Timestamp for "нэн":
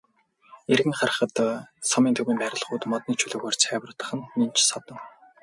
4.37-4.49